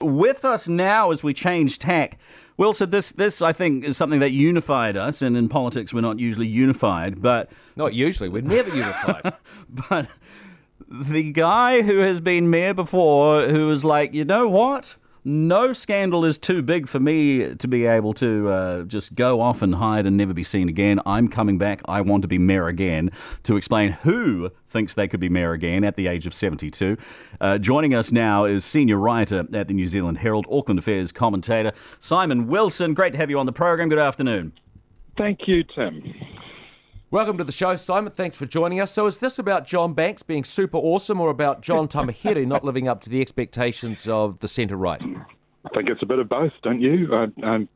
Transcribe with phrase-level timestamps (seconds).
[0.00, 2.18] With us now as we change tack,
[2.56, 6.18] Wilson, this, this I think is something that unified us, and in politics we're not
[6.18, 7.50] usually unified, but.
[7.76, 9.32] Not usually, we're never unified.
[9.90, 10.08] but
[10.88, 14.96] the guy who has been mayor before, who was like, you know what?
[15.28, 19.60] No scandal is too big for me to be able to uh, just go off
[19.60, 21.00] and hide and never be seen again.
[21.04, 21.82] I'm coming back.
[21.84, 23.10] I want to be mayor again.
[23.42, 26.96] To explain who thinks they could be mayor again at the age of 72.
[27.40, 31.72] Uh, joining us now is senior writer at the New Zealand Herald, Auckland Affairs commentator,
[31.98, 32.94] Simon Wilson.
[32.94, 33.90] Great to have you on the program.
[33.90, 34.52] Good afternoon.
[35.18, 36.02] Thank you, Tim.
[37.10, 38.12] Welcome to the show, Simon.
[38.12, 38.92] Thanks for joining us.
[38.92, 42.86] So, is this about John Banks being super awesome or about John Tamihere not living
[42.86, 45.02] up to the expectations of the centre right?
[45.02, 47.08] I think it's a bit of both, don't you?
[47.10, 47.66] Uh, um,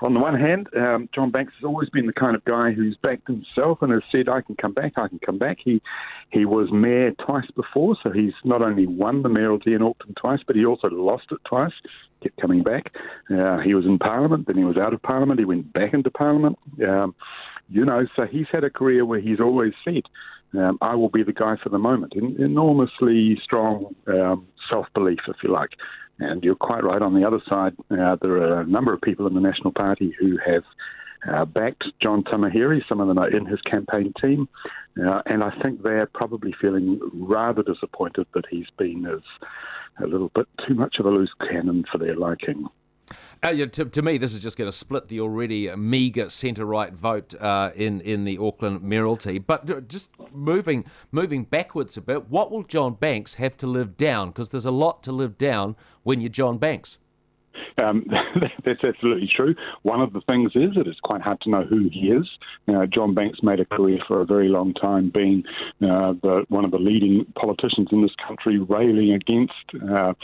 [0.00, 2.96] on the one hand, um, John Banks has always been the kind of guy who's
[3.02, 5.82] backed himself and has said, "I can come back, I can come back." He
[6.30, 10.40] he was mayor twice before, so he's not only won the mayoralty in Auckland twice,
[10.46, 11.72] but he also lost it twice.
[12.22, 12.96] Kept coming back.
[13.30, 15.38] Uh, he was in Parliament, then he was out of Parliament.
[15.38, 16.58] He went back into Parliament.
[16.82, 17.14] Um,
[17.68, 20.02] you know, so he's had a career where he's always said,
[20.54, 22.14] um, I will be the guy for the moment.
[22.16, 25.70] En- enormously strong um, self belief, if you like.
[26.20, 27.02] And you're quite right.
[27.02, 30.14] On the other side, uh, there are a number of people in the National Party
[30.18, 30.64] who have
[31.30, 32.82] uh, backed John Tamihere.
[32.88, 34.48] Some of them are in his campaign team.
[34.98, 39.20] Uh, and I think they're probably feeling rather disappointed that he's been as
[40.02, 42.66] a little bit too much of a loose cannon for their liking.
[43.44, 46.64] Uh, yeah, to, to, me, this is just going to split the already meagre centre
[46.64, 49.38] right vote uh, in in the Auckland mayoralty.
[49.38, 53.96] But uh, just moving moving backwards a bit, what will John Banks have to live
[53.96, 54.28] down?
[54.28, 56.98] Because there's a lot to live down when you're John Banks.
[57.82, 58.04] Um,
[58.64, 59.54] that's absolutely true.
[59.82, 62.28] One of the things is that it's quite hard to know who he is.
[62.68, 65.44] Uh, John Banks made a career for a very long time being
[65.82, 69.52] uh, the, one of the leading politicians in this country railing against
[69.90, 70.14] uh,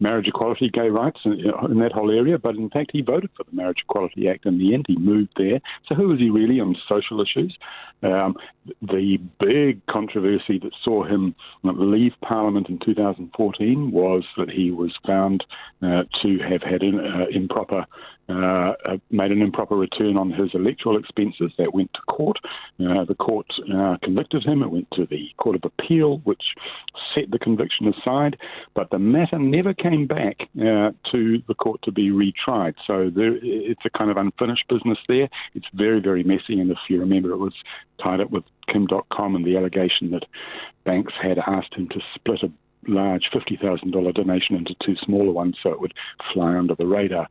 [0.00, 1.32] marriage equality, gay rights in,
[1.70, 2.38] in, that whole area.
[2.38, 4.86] But in fact, he voted for the Marriage Equality Act in the end.
[4.88, 5.60] He moved there.
[5.88, 7.56] So who is he really on social issues?
[8.02, 8.36] Um,
[8.80, 15.44] the big controversy that saw him leave Parliament in 2014 was that he was found
[15.82, 17.86] uh, to have had in, uh, improper
[18.28, 21.52] uh, uh, made an improper return on his electoral expenses.
[21.58, 22.38] That went to court.
[22.80, 24.62] Uh, the court uh, convicted him.
[24.62, 26.42] It went to the Court of Appeal, which
[27.14, 28.38] set the conviction aside.
[28.74, 32.74] But the matter never came back to the court to be retried.
[32.86, 35.28] So there, it's a kind of unfinished business there.
[35.54, 36.60] It's very, very messy.
[36.60, 37.54] And if you remember, it was
[38.02, 40.24] tied up with Kim Dotcom and the allegation that
[40.84, 42.50] Banks had asked him to split a
[42.86, 45.94] large $50,000 donation into two smaller ones so it would
[46.32, 47.28] fly under the radar.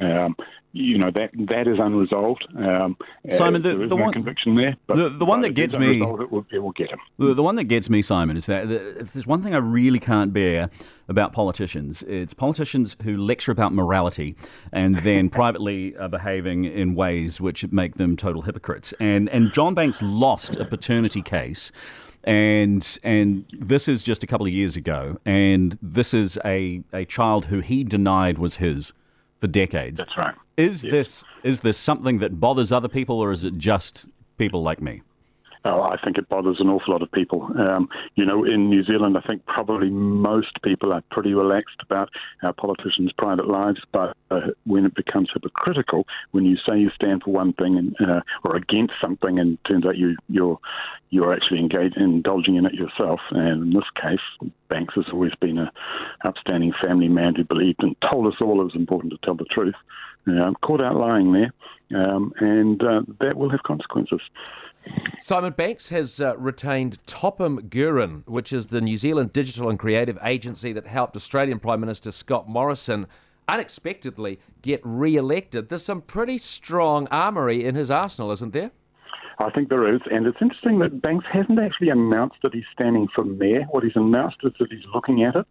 [0.00, 0.34] Um,
[0.72, 2.46] you know that that is unresolved.
[2.56, 2.96] Um,
[3.30, 6.30] Simon, the, the no one conviction there, but, the, the one that gets me, it
[6.30, 7.00] will, it will, get him.
[7.18, 9.98] The, the one that gets me, Simon, is that if there's one thing I really
[9.98, 10.70] can't bear
[11.08, 14.36] about politicians, it's politicians who lecture about morality
[14.72, 18.94] and then privately are behaving in ways which make them total hypocrites.
[19.00, 21.72] And and John Banks lost a paternity case
[22.24, 27.04] and and this is just a couple of years ago, and this is a, a
[27.04, 28.92] child who he denied was his
[29.38, 29.98] for decades.
[29.98, 30.34] That's right.
[30.56, 30.92] Is yes.
[30.92, 35.02] this is this something that bothers other people, or is it just people like me?
[35.62, 37.50] Oh, I think it bothers an awful lot of people.
[37.58, 42.08] Um, you know, in New Zealand, I think probably most people are pretty relaxed about
[42.42, 47.22] our politicians' private lives, but uh, when it becomes hypocritical, when you say you stand
[47.22, 50.58] for one thing and, uh, or against something, and turns out you, you're
[51.10, 53.20] you're actually engaged indulging in it yourself.
[53.30, 55.70] And in this case, Banks has always been an
[56.24, 59.44] upstanding family man who believed and told us all it was important to tell the
[59.44, 59.74] truth.
[60.26, 61.52] Um, caught out lying there,
[62.02, 64.20] um, and uh, that will have consequences.
[65.20, 70.18] Simon Banks has uh, retained Topham Guerin, which is the New Zealand digital and creative
[70.22, 73.06] agency that helped Australian Prime Minister Scott Morrison
[73.46, 75.68] unexpectedly get re elected.
[75.68, 78.70] There's some pretty strong armoury in his arsenal, isn't there?
[79.40, 83.08] I think there is, and it's interesting that Banks hasn't actually announced that he's standing
[83.14, 83.62] for mayor.
[83.70, 85.46] What he's announced is that he's looking at it,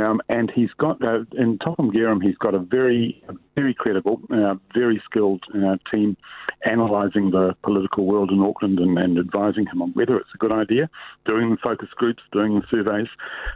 [0.00, 3.22] um, and he's got uh, in Topham Guerin, he's got a very,
[3.56, 6.16] very credible, uh, very skilled uh, team
[6.64, 10.52] analysing the political world in Auckland and, and, advising him on whether it's a good
[10.52, 10.90] idea,
[11.24, 13.08] doing the focus groups, doing the surveys.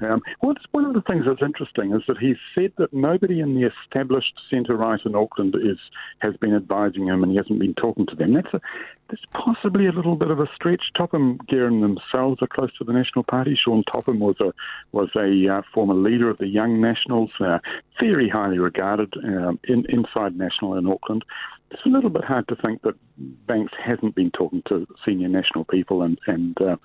[0.00, 3.54] Um, what's one of the things that's interesting is that he's said that nobody in
[3.54, 5.78] the established centre right in Auckland is
[6.20, 8.32] has been advising him, and he hasn't been talking to them.
[8.32, 8.60] That's a,
[9.08, 9.22] that's
[9.66, 10.92] possibly a little bit of a stretch.
[10.96, 13.58] Topham Guerin themselves are close to the National Party.
[13.60, 14.52] Sean Topham was a
[14.92, 17.58] was a uh, former leader of the Young Nationals, uh,
[18.00, 21.24] very highly regarded um, in, inside National in Auckland.
[21.72, 25.64] It's a little bit hard to think that Banks hasn't been talking to senior National
[25.64, 26.76] people and, and uh,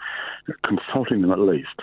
[0.63, 1.81] consulting them at least.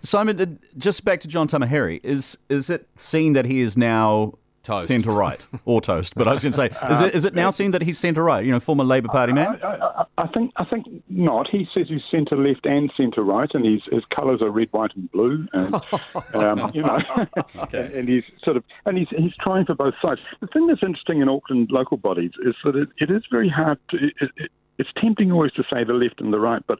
[0.00, 2.00] Simon, uh, just back to John Tamihere.
[2.02, 4.86] Is is it seen that he is now Toast.
[4.86, 6.14] centre right or toast?
[6.14, 8.22] But I was going to say, is it is it now seen that he's centre
[8.22, 8.44] right?
[8.44, 9.58] You know, former Labor Party man.
[9.62, 11.48] I, I, I think I think not.
[11.48, 14.94] He says he's centre left and centre right, and his his colours are red, white,
[14.94, 15.74] and blue, and
[16.34, 20.20] um, you know, and, and he's sort of and he's he's trying for both sides.
[20.40, 23.78] The thing that's interesting in Auckland local bodies is that it, it is very hard
[23.90, 23.96] to.
[23.96, 26.78] It, it, it's tempting always to say the left and the right, but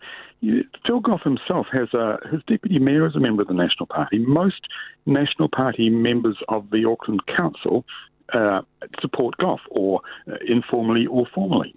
[0.87, 4.19] Phil Goff himself has a his deputy mayor is a member of the National Party.
[4.19, 4.69] Most
[5.07, 7.85] National Party members of the Auckland Council
[8.33, 8.63] uh,
[9.01, 10.01] support Goff, or
[10.31, 11.75] uh, informally or formally.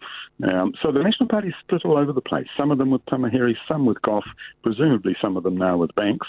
[0.50, 2.48] Um, so the National Party is split all over the place.
[2.60, 4.26] Some of them with Tamihere, some with Goff,
[4.64, 6.28] presumably some of them now with Banks.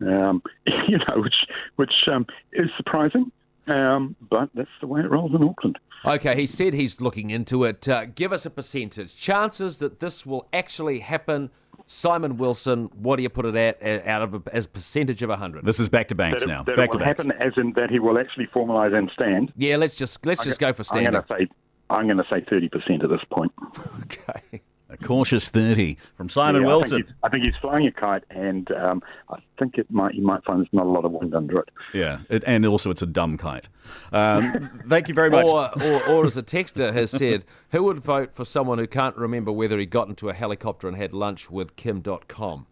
[0.00, 0.42] Um,
[0.88, 1.46] you know, which
[1.76, 3.30] which um, is surprising.
[3.66, 5.78] Um, but that's the way it rolls in Auckland.
[6.04, 7.88] Okay, he said he's looking into it.
[7.88, 9.16] Uh, give us a percentage.
[9.16, 11.50] Chances that this will actually happen.
[11.86, 15.28] Simon Wilson, what do you put it at out of a, as a percentage of
[15.28, 15.64] 100?
[15.66, 16.62] This is back to Banks That, now.
[16.62, 17.22] that back it to will Banks.
[17.22, 19.52] happen as in that he will actually formalise and stand.
[19.56, 21.12] Yeah, let's just let's just go for I'm standing.
[21.12, 21.48] going to say
[21.90, 23.52] I'm going to say 30% at this point.
[24.04, 24.62] Okay.
[25.00, 26.96] A cautious thirty from Simon Yeah, Wilson.
[26.96, 30.14] I think, he's, I think he's flying a kite, and um, I think it might
[30.14, 31.68] you might find there's not a lot of wind under it.
[31.92, 33.68] Yeah, it, and also it's a dumb kite.
[34.12, 35.48] Um, thank you very much.
[35.48, 39.16] Or, or, or as a texter has said, who would vote for someone who can't
[39.16, 42.66] remember whether he got into a helicopter and had lunch with Kim Dotcom?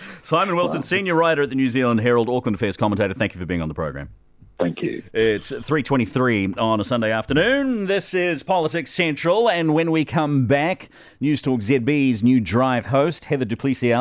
[0.24, 3.14] Simon Wilson, senior writer at the New Zealand Herald, Auckland Affairs commentator.
[3.14, 4.10] Thank you for being on the program.
[4.58, 5.04] Thank you.
[5.12, 7.86] It's 3.23 on a Sunday afternoon.
[7.86, 10.88] This is Politics Central, and when we come back,
[11.20, 13.92] News Talk ZB's new drive host, Heather du Plessis